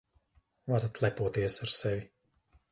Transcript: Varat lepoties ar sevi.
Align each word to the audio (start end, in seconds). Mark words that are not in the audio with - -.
Varat 0.71 0.95
lepoties 1.05 1.55
ar 1.63 1.71
sevi. 1.79 2.03